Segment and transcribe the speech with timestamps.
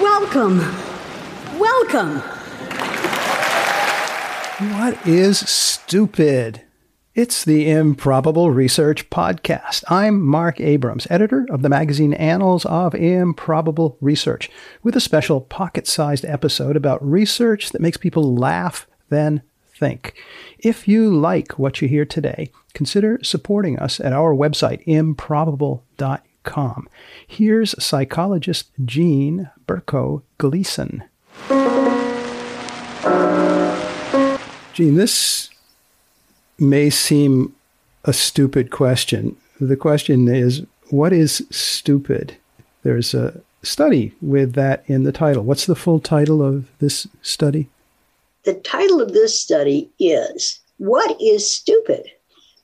[0.00, 0.58] Welcome.
[1.58, 2.18] Welcome.
[4.72, 6.62] What is stupid?
[7.14, 9.84] It's the Improbable Research Podcast.
[9.88, 14.50] I'm Marc Abrahams, editor of the magazine Annals of Improbable Research,
[14.82, 19.42] with a special pocket sized episode about research that makes people laugh, then
[19.82, 20.14] think.
[20.60, 26.88] If you like what you hear today, consider supporting us at our website, improbable.com.
[27.26, 31.02] Here's psychologist Jean Berko Gleason.
[34.72, 35.50] Jean, this
[36.60, 37.52] may seem
[38.04, 39.36] a stupid question.
[39.60, 42.36] The question is, what is stupid?
[42.84, 45.42] There's a study with that in the title.
[45.42, 47.68] What's the full title of this study?
[48.44, 52.06] The title of this study is What is Stupid?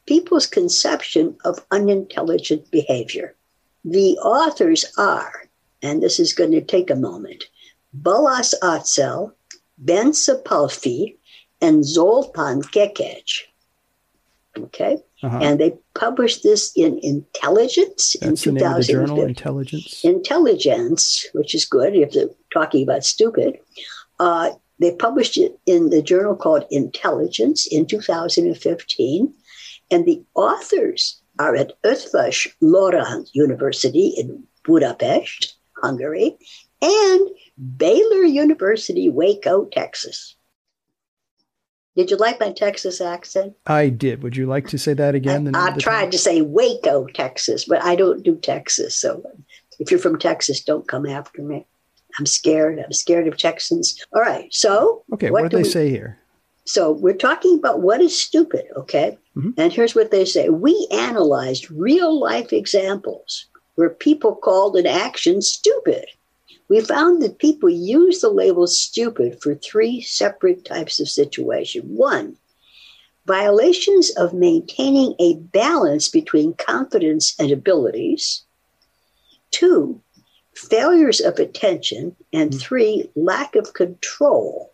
[0.07, 3.37] People's Conception of Unintelligent Behavior.
[3.85, 5.45] The authors are,
[5.83, 7.45] and this is going to take a moment,
[7.97, 9.33] Balazs Aczel,
[9.79, 11.17] Bence Palfi,
[11.61, 13.43] and Zoltan Kekec.
[14.57, 14.99] Okay.
[15.23, 15.39] Uh-huh.
[15.41, 20.05] And they published this in Intelligence That's in the name of the journal, Intelligence.
[20.05, 23.59] Intelligence, which is good if they're talking about stupid.
[24.19, 29.35] Uh, they published it in the journal called Intelligence in 2015.
[29.91, 36.37] And the authors are at Eötvös Loránd University in Budapest, Hungary,
[36.83, 37.29] and
[37.77, 40.37] Baylor University, Waco, Texas.
[41.97, 43.55] Did you like my Texas accent?
[43.67, 44.23] I did.
[44.23, 45.55] Would you like to say that again?
[45.57, 46.11] I, I tried time?
[46.13, 48.95] to say Waco, Texas, but I don't do Texas.
[48.95, 49.25] So
[49.81, 51.67] if you're from Texas, don't come after me.
[52.19, 52.79] I'm scared.
[52.79, 54.05] I'm scared of Texans.
[54.15, 54.53] All right.
[54.53, 56.19] So, okay, what, what do they we, say here?
[56.65, 59.17] So, we're talking about what is stupid, okay?
[59.37, 59.51] Mm-hmm.
[59.57, 63.47] And here's what they say We analyzed real life examples
[63.77, 66.07] where people called an action stupid
[66.69, 71.83] we found that people use the label stupid for three separate types of situation.
[71.85, 72.37] One,
[73.27, 78.45] violations of maintaining a balance between confidence and abilities.
[79.51, 80.01] Two,
[80.59, 82.15] failures of attention.
[82.33, 82.59] And hmm.
[82.59, 84.73] three, lack of control.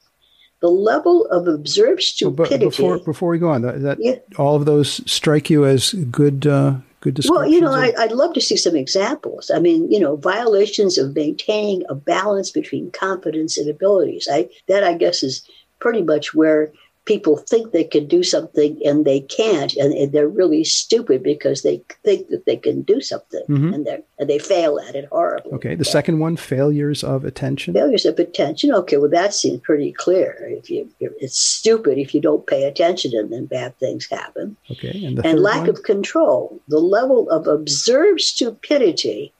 [0.61, 2.57] The level of observed stupidity.
[2.65, 4.17] But before, before we go on, that, that yeah.
[4.39, 8.33] all of those strike you as good uh, good Well, you know, I, would love
[8.33, 9.51] to see some examples.
[9.55, 14.27] I mean, you know, violations of maintaining a balance between competence and abilities.
[14.31, 15.47] I that I guess is
[15.81, 16.73] pretty much where
[17.05, 21.63] people think they can do something and they can't, and, and they're really stupid because
[21.63, 23.75] they think that they can do something mm-hmm.
[23.75, 25.53] and they and they fail at it horribly.
[25.53, 27.75] Okay, the second one, failures of attention.
[27.75, 28.73] Failures of attention.
[28.73, 30.37] Okay, well that seems pretty clear.
[30.41, 34.57] If you, it's stupid if you don't pay attention, and then bad things happen.
[34.71, 35.71] Okay, and, and lack one?
[35.71, 36.61] of control.
[36.69, 39.33] The level of observed stupidity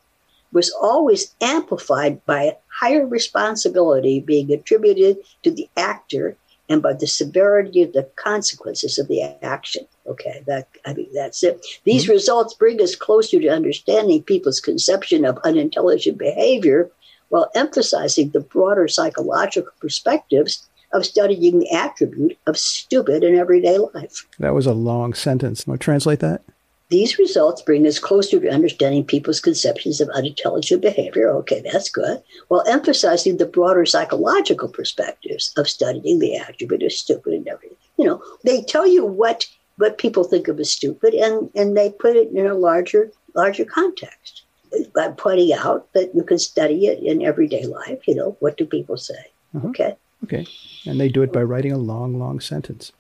[0.53, 6.37] was always amplified by higher responsibility being attributed to the actor
[6.69, 9.87] and by the severity of the consequences of the action.
[10.07, 11.65] Okay, that I mean that's it.
[11.85, 12.13] These mm-hmm.
[12.13, 16.91] results bring us closer to understanding people's conception of unintelligent behavior
[17.29, 24.27] while emphasizing the broader psychological perspectives of studying the attribute of stupid in everyday life.
[24.39, 25.67] That was a long sentence.
[25.67, 26.43] Want to translate that?
[26.95, 31.29] These results bring us closer to understanding people's conceptions of unintelligent behavior.
[31.39, 32.23] Okay, that's good.
[32.47, 37.77] While emphasizing the broader psychological perspectives of studying the attribute of stupid and everything.
[37.99, 41.91] You know, they tell you what what people think of as stupid and, and they
[41.91, 44.45] put it in a larger larger context
[44.95, 48.07] by pointing out that you can study it in everyday life.
[48.07, 49.33] You know, what do people say?
[49.57, 49.71] Uh-huh.
[49.71, 49.97] Okay.
[50.23, 50.47] Okay.
[50.87, 52.93] And they do it by writing a long, long sentence.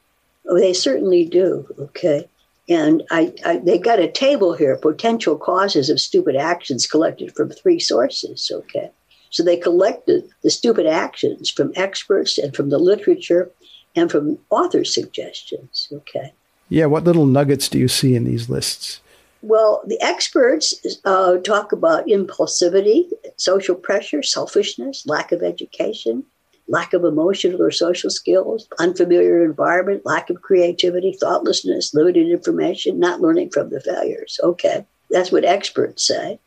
[0.49, 1.73] Oh, they certainly do.
[1.79, 2.29] Okay.
[2.69, 7.51] And I, I, they got a table here, potential causes of stupid actions collected from
[7.51, 8.51] three sources.
[8.53, 8.91] Okay.
[9.31, 13.51] So they collected the stupid actions from experts and from the literature
[13.95, 15.89] and from author suggestions.
[15.93, 16.33] Okay.
[16.69, 16.87] Yeah.
[16.87, 19.01] What little nuggets do you see in these lists?
[19.43, 20.73] Well, the experts
[21.05, 26.25] uh, talk about impulsivity, social pressure, selfishness, lack of education,
[26.69, 33.21] lack of emotional or social skills, unfamiliar environment, lack of creativity, thoughtlessness, limited information, not
[33.21, 34.41] learning from the failures.
[34.43, 36.39] Okay, that's what experts say.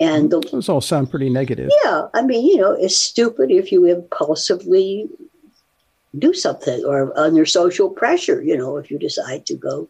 [0.00, 1.70] And the, those all sound pretty negative.
[1.84, 5.08] Yeah, I mean, you know, it's stupid if you impulsively
[6.18, 9.88] do something or under social pressure, you know, if you decide to go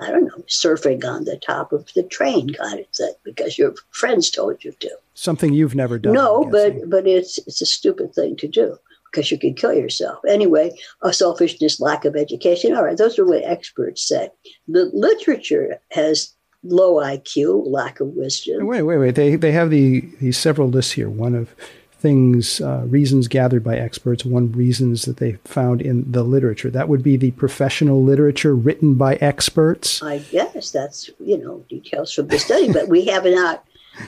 [0.00, 3.74] I don't know, surfing on the top of the train kind of thing because your
[3.90, 4.90] friends told you to.
[5.14, 6.14] Something you've never done.
[6.14, 8.78] No, but but it's it's a stupid thing to do
[9.12, 10.18] because you could kill yourself.
[10.28, 12.74] Anyway, a selfishness, lack of education.
[12.74, 14.30] All right, those are what experts say.
[14.66, 18.66] The literature has low IQ, lack of wisdom.
[18.66, 19.14] Wait, wait, wait.
[19.14, 21.10] They they have the these several lists here.
[21.10, 21.54] One of
[22.02, 26.68] things, uh, reasons gathered by experts, one reasons that they found in the literature.
[26.68, 30.02] That would be the professional literature written by experts.
[30.02, 33.64] I guess that's, you know, details from the study, but we have not,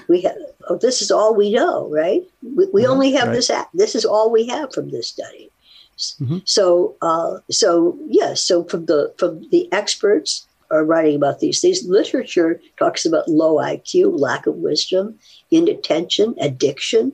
[0.09, 0.37] we have,
[0.69, 2.23] oh, this is all we know, right?
[2.43, 3.35] We, we only have right.
[3.35, 5.51] this, this is all we have from this study.
[5.97, 6.39] Mm-hmm.
[6.45, 11.85] So, uh, so yes, so from the, from the experts, are writing about these things.
[11.85, 15.19] Literature talks about low IQ, lack of wisdom,
[15.51, 17.13] inattention, addiction,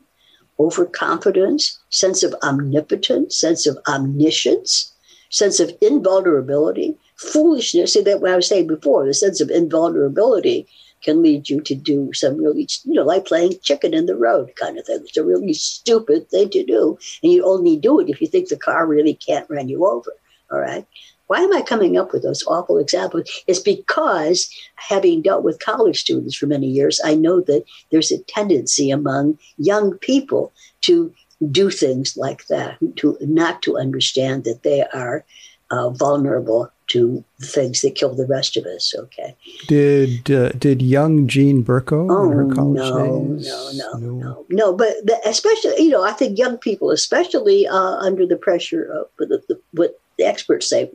[0.58, 4.92] overconfidence, sense of omnipotence, sense of omniscience,
[5.30, 7.92] sense of invulnerability, foolishness.
[7.92, 10.66] See that what I was saying before, the sense of invulnerability
[11.02, 14.52] can lead you to do some really, you know, like playing chicken in the road
[14.56, 15.00] kind of thing.
[15.02, 16.98] It's a really stupid thing to do.
[17.22, 20.12] And you only do it if you think the car really can't run you over.
[20.50, 20.86] All right.
[21.28, 23.30] Why am I coming up with those awful examples?
[23.46, 28.20] It's because having dealt with college students for many years, I know that there's a
[28.24, 31.14] tendency among young people to
[31.52, 35.24] do things like that, to not to understand that they are
[35.70, 38.94] uh, vulnerable to the things that kill the rest of us.
[38.96, 39.34] Okay.
[39.68, 43.48] Did uh, did young Jean Berko oh, in her college no, days?
[43.48, 44.72] No, no, no, no, no.
[44.72, 49.06] But the, especially, you know, I think young people, especially uh, under the pressure of
[49.18, 50.90] the, the, what the experts say,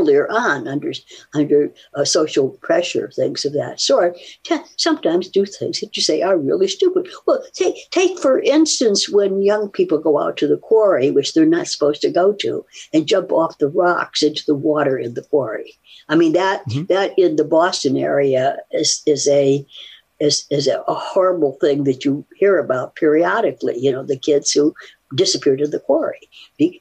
[0.00, 0.92] earlier on under
[1.34, 6.22] under uh, social pressure, things of that sort, t- sometimes do things that you say
[6.22, 7.08] are really stupid.
[7.26, 11.46] Well, take take for instance when young people go out to the quarry, which they're
[11.46, 15.22] not supposed to go to, and jump off the rocks into the water in the
[15.22, 15.74] quarry.
[16.08, 16.86] I mean that mm-hmm.
[16.86, 19.66] that in the Boston area is is a
[20.20, 23.78] is, is a, a, horrible thing that you hear about periodically.
[23.78, 24.74] You know, the kids who
[25.14, 26.20] disappeared in the quarry.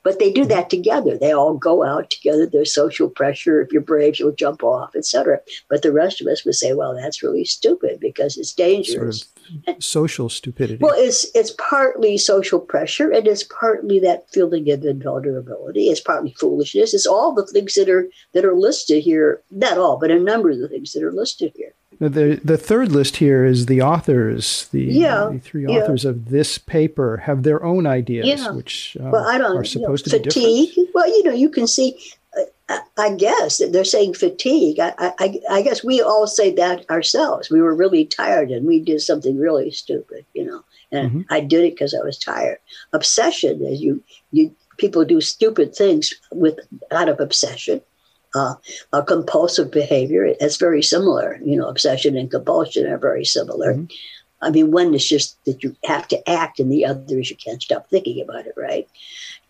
[0.03, 1.17] But they do that together.
[1.17, 2.45] They all go out together.
[2.45, 3.61] There's social pressure.
[3.61, 5.39] If you're brave, you'll jump off, etc.
[5.69, 9.21] But the rest of us would say, well, that's really stupid because it's dangerous.
[9.21, 10.77] Sort of social stupidity.
[10.81, 15.87] Well, it's it's partly social pressure and it's partly that feeling of invulnerability.
[15.89, 16.93] It's partly foolishness.
[16.93, 19.41] It's all the things that are that are listed here.
[19.49, 21.73] Not all, but a number of the things that are listed here.
[21.99, 24.69] The the third list here is the authors.
[24.71, 26.11] The, yeah, the three authors yeah.
[26.11, 28.51] of this paper have their own ideas, yeah.
[28.51, 30.43] which uh, well, I don't, are supposed you know, to fatigue.
[30.43, 30.89] be different.
[30.95, 31.97] Well, you know, you can see.
[32.69, 34.79] Uh, I guess they're saying fatigue.
[34.79, 37.49] I, I, I guess we all say that ourselves.
[37.49, 40.63] We were really tired and we did something really stupid, you know.
[40.91, 41.21] And mm-hmm.
[41.31, 42.59] I did it because I was tired.
[42.93, 46.59] Obsession is you you people do stupid things with
[46.91, 47.81] out of obsession
[48.35, 48.55] uh,
[48.93, 50.25] a compulsive behavior.
[50.25, 51.39] It's very similar.
[51.43, 53.73] You know, obsession and compulsion are very similar.
[53.73, 53.85] Mm-hmm.
[54.41, 57.35] I mean, one is just that you have to act, and the other is you
[57.35, 58.87] can't stop thinking about it, right?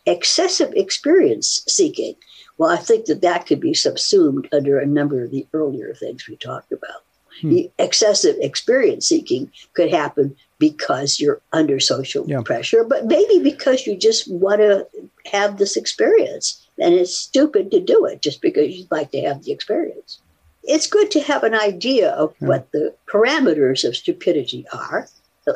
[0.06, 2.16] Excessive experience seeking.
[2.58, 6.28] Well, I think that that could be subsumed under a number of the earlier things
[6.28, 7.04] we talked about.
[7.42, 7.58] Hmm.
[7.78, 12.42] Excessive experience seeking could happen because you're under social yeah.
[12.42, 14.86] pressure, but maybe because you just want to
[15.32, 19.44] have this experience and it's stupid to do it just because you'd like to have
[19.44, 20.20] the experience.
[20.64, 25.08] It's good to have an idea of what the parameters of stupidity are.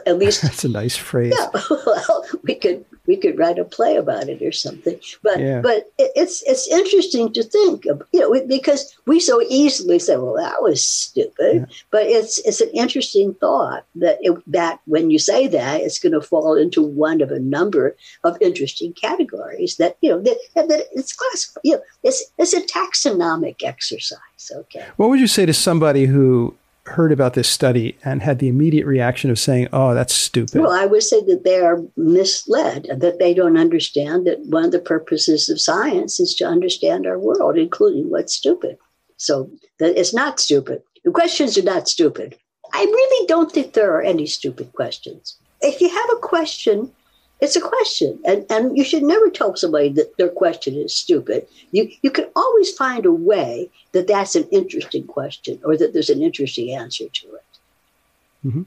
[0.06, 1.34] At least that's a nice phrase.
[1.38, 1.50] Yeah,
[1.86, 5.00] well, we could we could write a play about it or something.
[5.22, 5.62] But yeah.
[5.62, 10.36] but it's it's interesting to think of, you know, because we so easily say, well,
[10.36, 11.56] that was stupid.
[11.56, 11.66] Yeah.
[11.92, 16.14] But it's it's an interesting thought that it, that when you say that, it's going
[16.14, 20.88] to fall into one of a number of interesting categories that you know that, that
[20.94, 21.62] it's classified.
[21.64, 24.20] You know, it's it's a taxonomic exercise.
[24.52, 24.86] Okay.
[24.98, 28.86] What would you say to somebody who heard about this study and had the immediate
[28.86, 30.62] reaction of saying, oh, that's stupid?
[30.62, 34.72] Well, I would say that they are misled, that they don't understand that one of
[34.72, 38.78] the purposes of science is to understand our world, including what's stupid.
[39.18, 39.50] So
[39.80, 40.82] that it's not stupid.
[41.06, 42.38] The questions are not stupid.
[42.74, 45.38] I really don't think there are any stupid questions.
[45.62, 46.92] If you have a question,
[47.44, 48.18] it's a question.
[48.26, 51.46] And, and you should never tell somebody that their question is stupid.
[51.72, 56.10] You, you can always find a way that that's an interesting question or that there's
[56.10, 57.46] an interesting answer to it.
[58.46, 58.62] Mm-hmm.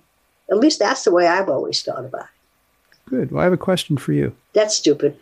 [0.50, 3.09] At least that's the way I've always thought about it.
[3.09, 3.30] Good.
[3.30, 4.37] Well, I have a question for you.
[4.52, 5.18] That's stupid.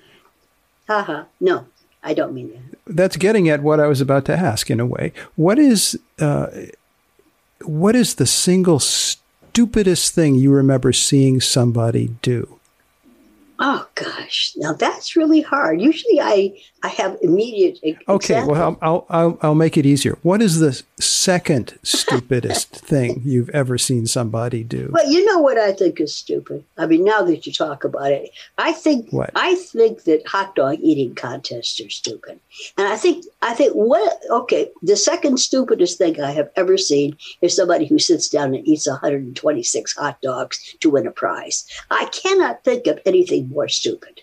[0.88, 1.24] Haha.
[1.40, 1.66] No,
[2.02, 2.96] I don't mean that.
[2.96, 5.12] That's getting at what I was about to ask in a way.
[5.36, 6.48] What is uh,
[7.62, 12.58] what is the single stupidest thing you remember seeing somebody do?
[13.66, 15.80] Oh gosh, now that's really hard.
[15.80, 16.52] Usually, I
[16.84, 17.78] I have immediate.
[18.06, 20.18] Okay, well, I'll, I'll I'll make it easier.
[20.20, 24.90] What is the second stupidest thing you've ever seen somebody do?
[24.92, 26.62] Well, you know what I think is stupid.
[26.76, 29.30] I mean, now that you talk about it, I think what?
[29.34, 32.38] I think that hot dog eating contests are stupid,
[32.76, 37.16] and I think I think what okay, the second stupidest thing I have ever seen
[37.40, 41.64] is somebody who sits down and eats 126 hot dogs to win a prize.
[41.90, 44.20] I cannot think of anything more stupid.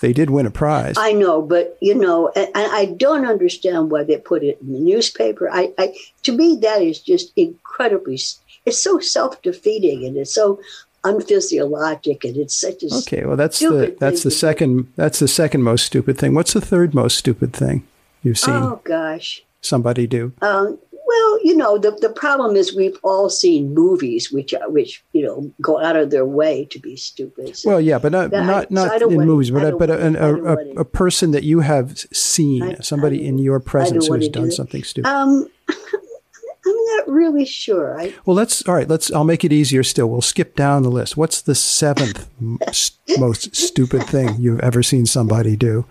[0.00, 0.94] They did win a prize.
[0.96, 4.72] I know, but you know, and, and I don't understand why they put it in
[4.72, 5.50] the newspaper.
[5.50, 8.20] I, I, to me, that is just incredibly.
[8.64, 10.60] It's so self-defeating, and it's so
[11.04, 13.24] unphysiologic, and it's such a okay.
[13.24, 16.34] Well, that's the that's the second that's the second most stupid thing.
[16.34, 17.86] What's the third most stupid thing
[18.22, 18.54] you've seen?
[18.54, 20.32] Oh gosh, somebody do.
[20.40, 20.78] Um,
[21.48, 25.50] you know, the, the problem is we've all seen movies which uh, which you know
[25.62, 27.56] go out of their way to be stupid.
[27.56, 29.90] So well, yeah, but not not, not so in movies, but uh, uh, a, but
[29.90, 34.08] a, a, a, a, person that you have seen, I, somebody I in your presence
[34.08, 35.08] who has done something stupid.
[35.08, 37.98] Um, I'm not really sure.
[37.98, 38.86] I, well, let's all right.
[38.86, 39.10] Let's.
[39.10, 40.10] I'll make it easier still.
[40.10, 41.16] We'll skip down the list.
[41.16, 42.28] What's the seventh
[43.18, 45.86] most stupid thing you've ever seen somebody do?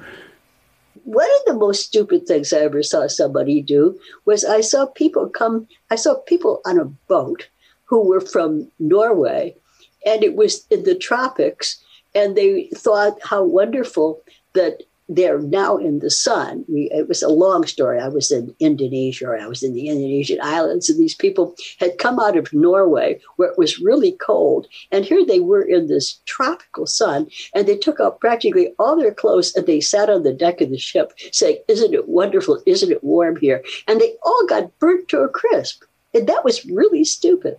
[1.07, 5.29] One of the most stupid things I ever saw somebody do was I saw people
[5.29, 7.47] come, I saw people on a boat
[7.85, 9.55] who were from Norway,
[10.05, 11.81] and it was in the tropics,
[12.13, 14.21] and they thought how wonderful
[14.53, 16.65] that they're now in the sun.
[16.67, 17.99] We, it was a long story.
[17.99, 21.97] I was in Indonesia, or I was in the Indonesian islands, and these people had
[21.97, 24.67] come out of Norway where it was really cold.
[24.91, 29.13] And here they were in this tropical sun, and they took off practically all their
[29.13, 32.61] clothes and they sat on the deck of the ship saying, Isn't it wonderful?
[32.65, 33.63] Isn't it warm here?
[33.87, 35.83] And they all got burnt to a crisp.
[36.13, 37.57] And that was really stupid.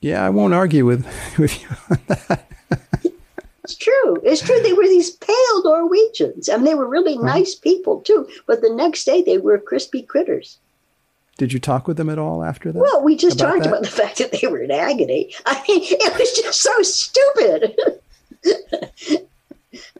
[0.00, 1.06] Yeah, I won't argue with,
[1.38, 2.46] with you on that.
[3.70, 4.16] It's true.
[4.24, 4.60] It's true.
[4.60, 6.48] They were these pale Norwegians.
[6.48, 7.26] I mean, they were really uh-huh.
[7.26, 8.28] nice people too.
[8.46, 10.58] But the next day, they were crispy critters.
[11.38, 12.78] Did you talk with them at all after that?
[12.78, 13.68] Well, we just about talked that?
[13.68, 15.32] about the fact that they were in agony.
[15.46, 17.78] I mean, it was just so stupid.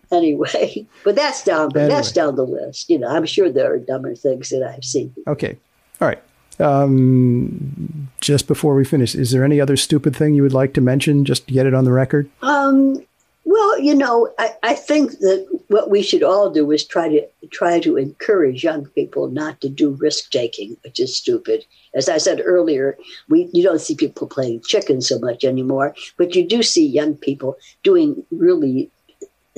[0.12, 1.68] anyway, but that's down.
[1.68, 1.94] But anyway.
[1.94, 2.90] that's down the list.
[2.90, 5.14] You know, I'm sure there are dumber things that I've seen.
[5.28, 5.56] Okay.
[6.00, 6.22] All right.
[6.58, 10.80] Um, just before we finish, is there any other stupid thing you would like to
[10.80, 11.24] mention?
[11.24, 12.28] Just to get it on the record.
[12.42, 13.02] Um,
[13.44, 17.26] well, you know, I, I think that what we should all do is try to
[17.50, 21.64] try to encourage young people not to do risk taking, which is stupid.
[21.94, 26.34] As I said earlier, we you don't see people playing chicken so much anymore, but
[26.34, 28.90] you do see young people doing really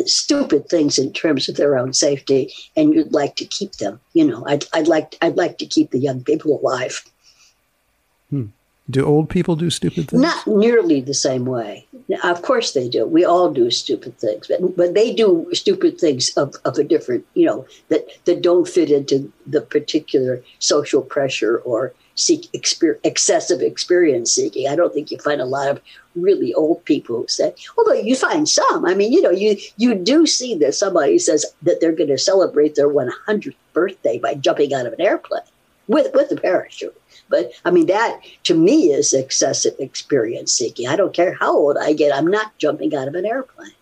[0.07, 4.01] stupid things in terms of their own safety, and you'd like to keep them.
[4.12, 7.03] You know, I'd I'd like I'd like to keep the young people alive.
[8.31, 8.47] Hmm.
[8.92, 10.20] Do old people do stupid things?
[10.20, 11.87] Not nearly the same way.
[12.22, 13.06] Of course they do.
[13.06, 17.25] We all do stupid things, but but they do stupid things of, of a different,
[17.32, 23.62] you know, that that don't fit into the particular social pressure or seek exper- excessive
[23.62, 24.68] experience seeking.
[24.68, 25.80] I don't think you find a lot of
[26.14, 28.84] really old people who say, although you find some.
[28.84, 32.18] I mean, you know, you you do see that somebody says that they're going to
[32.18, 35.40] celebrate their 100th birthday by jumping out of an airplane
[35.89, 36.97] with with a parachute.
[37.29, 40.89] But I mean, that to me is excessive experience seeking.
[40.89, 43.73] I don't care how old I get, I'm not jumping out of an airplane.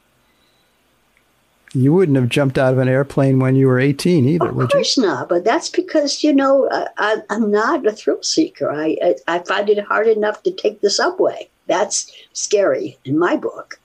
[1.72, 4.62] You wouldn't have jumped out of an airplane when you were 18 either, of would
[4.62, 4.64] you?
[4.64, 5.28] Of course not.
[5.28, 8.72] But that's because, you know, I, am not a thrill seeker.
[8.72, 11.48] I, I, I find it hard enough to take the subway.
[11.68, 13.78] That's scary in my book.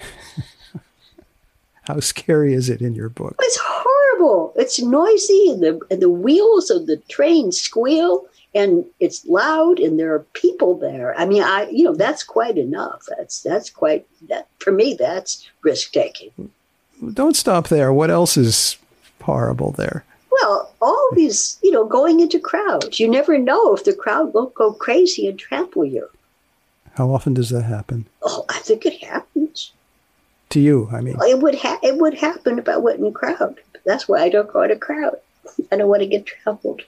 [1.84, 3.36] How scary is it in your book?
[3.40, 3.97] It's horrible.
[4.56, 9.98] It's noisy, and the and the wheels of the train squeal and it's loud and
[9.98, 11.18] there are people there.
[11.18, 13.06] I mean, I you know that's quite enough.
[13.16, 14.94] That's that's quite that for me.
[14.98, 16.30] That's risk taking.
[17.12, 17.92] Don't stop there.
[17.92, 18.76] What else is
[19.22, 20.04] horrible there?
[20.30, 22.98] Well, all these you know going into crowds.
[22.98, 26.08] You never know if the crowd won't go crazy and trample you.
[26.94, 28.06] How often does that happen?
[28.22, 29.27] Oh, I think it happens.
[30.50, 33.12] To you, I mean, it would ha- it would happen if I went in a
[33.12, 33.60] crowd.
[33.84, 35.16] That's why I don't go in a crowd.
[35.72, 36.82] I don't want to get trampled.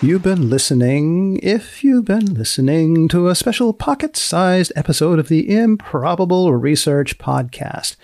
[0.00, 5.56] You've been listening, if you've been listening, to a special pocket sized episode of the
[5.56, 7.96] Improbable Research Podcast.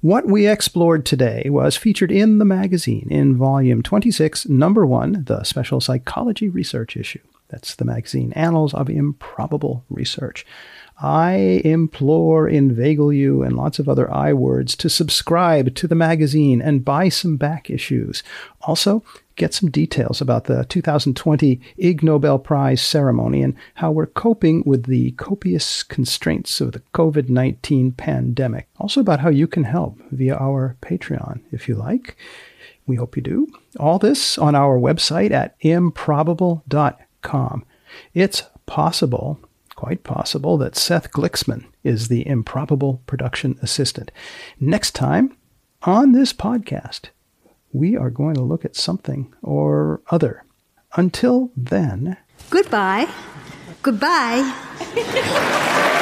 [0.00, 5.44] What we explored today was featured in the magazine in volume 26, number one, the
[5.44, 7.20] special psychology research issue.
[7.48, 10.44] That's the magazine Annals of Improbable Research.
[11.02, 16.62] I implore, inveigle you, and lots of other I words to subscribe to the magazine
[16.62, 18.22] and buy some back issues.
[18.62, 19.02] Also,
[19.36, 24.86] get some details about the 2020 Ig Nobel Prize ceremony and how we're coping with
[24.86, 28.68] the copious constraints of the COVID 19 pandemic.
[28.78, 32.16] Also, about how you can help via our Patreon, if you like.
[32.86, 33.48] We hope you do.
[33.80, 37.64] All this on our website at improbable.com.
[38.12, 39.40] It's possible,
[39.74, 44.10] quite possible, that Seth Gliksman is the improbable production assistant.
[44.58, 45.36] Next time
[45.82, 47.10] on this podcast,
[47.72, 50.44] we are going to look at something or other.
[50.96, 52.16] Until then,
[52.50, 53.08] Goodbye.
[53.82, 54.52] Goodbye.